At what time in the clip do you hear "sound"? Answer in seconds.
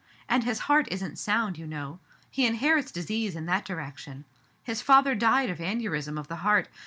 1.19-1.59